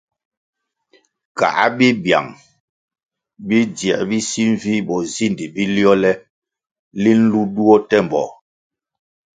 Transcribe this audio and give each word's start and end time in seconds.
Kā 1.37 1.49
bibyang 1.77 2.29
bidzie 3.47 3.95
bi 4.09 4.17
si 4.29 4.41
nvih 4.51 4.81
bozindi 4.87 5.45
bi 5.53 5.63
liole 5.73 6.11
linʼ 7.01 7.17
nlu 7.21 7.41
duo 7.55 7.75
temboh. 7.89 8.31